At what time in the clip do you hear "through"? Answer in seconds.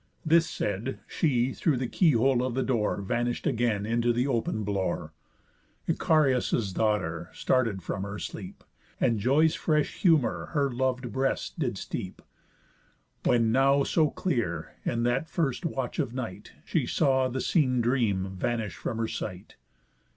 1.53-1.77